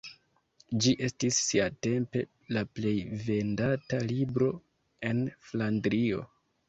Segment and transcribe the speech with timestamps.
[0.85, 2.23] Ĝi estis siatempe
[2.57, 2.95] la plej
[3.27, 4.49] vendata libro
[5.11, 6.25] en Flandrio.